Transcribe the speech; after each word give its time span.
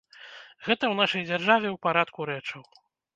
Гэта 0.67 0.75
ў 0.91 0.95
нашай 1.01 1.21
дзяржаве 1.27 1.69
ў 1.75 1.83
парадку 1.85 2.27
рэчаў. 2.31 2.65